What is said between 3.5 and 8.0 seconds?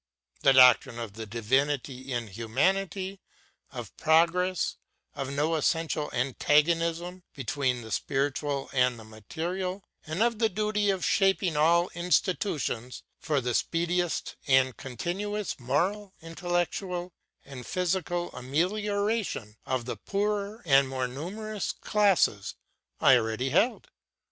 of progress, of no essential antagonism between the